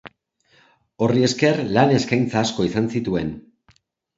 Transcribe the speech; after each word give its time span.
Horri 1.07 1.21
esker 1.27 1.61
lan 1.75 1.93
eskaintza 1.99 2.43
asko 2.45 2.69
izan 2.71 2.89
zituen. 2.97 3.31